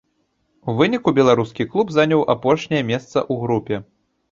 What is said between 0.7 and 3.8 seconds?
У выніку беларускі клуб заняў апошняе месца ў групе.